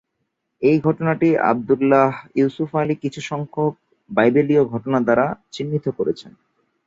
[0.61, 2.09] এই ঘটনাটি আব্দুল্লাহ
[2.35, 3.73] ইউসুফ আলী কিছু সংখ্যক
[4.09, 6.31] বাইবেলীয় ঘটনা দ্বারা চিহ্নিত করেছেন।